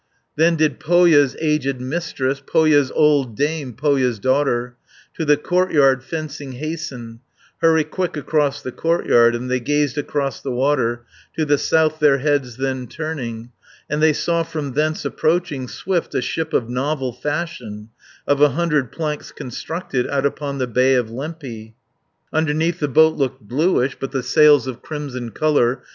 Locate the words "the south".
11.45-11.99